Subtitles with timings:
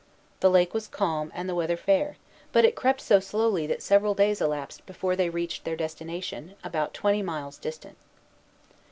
[0.39, 2.17] The lake was calm and the weather fair;
[2.51, 5.63] but it crept so slowly over the water that several days elapsed before they reached
[5.63, 7.97] their destination, about twenty miles distant.